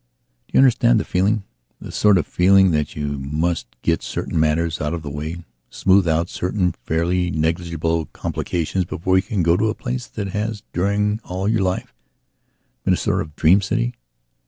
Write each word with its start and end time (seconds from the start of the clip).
Do 0.47 0.53
you 0.53 0.57
understand 0.57 0.99
the 0.99 1.03
feelingthe 1.05 1.43
sort 1.91 2.17
of 2.17 2.25
feeling 2.25 2.71
that 2.71 2.95
you 2.95 3.19
must 3.19 3.67
get 3.83 4.01
certain 4.01 4.39
matters 4.39 4.81
out 4.81 4.95
of 4.95 5.03
the 5.03 5.11
way, 5.11 5.45
smooth 5.69 6.07
out 6.07 6.27
certain 6.27 6.71
fairly 6.71 7.29
negligible 7.29 8.07
complications 8.07 8.83
before 8.85 9.17
you 9.17 9.21
can 9.21 9.43
go 9.43 9.55
to 9.55 9.69
a 9.69 9.75
place 9.75 10.07
that 10.07 10.29
has, 10.29 10.63
during 10.73 11.19
all 11.23 11.47
your 11.47 11.61
life, 11.61 11.93
been 12.83 12.95
a 12.95 12.97
sort 12.97 13.21
of 13.21 13.35
dream 13.35 13.61
city? 13.61 13.93